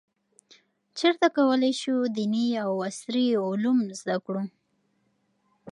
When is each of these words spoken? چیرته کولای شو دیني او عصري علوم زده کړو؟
چیرته 0.97 1.27
کولای 1.35 1.73
شو 1.81 1.95
دیني 2.17 2.45
او 2.65 2.73
عصري 2.89 3.25
علوم 3.45 3.79
زده 3.99 4.17
کړو؟ 4.25 4.43